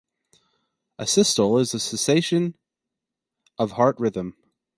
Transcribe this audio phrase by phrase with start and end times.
[0.97, 2.57] Asystole is the cessation
[3.59, 4.35] of heart rhythm.